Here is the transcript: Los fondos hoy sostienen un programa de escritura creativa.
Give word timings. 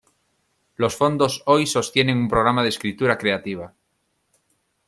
Los 0.77 0.95
fondos 0.95 1.43
hoy 1.45 1.67
sostienen 1.67 2.17
un 2.17 2.27
programa 2.27 2.63
de 2.63 2.69
escritura 2.69 3.19
creativa. 3.19 3.75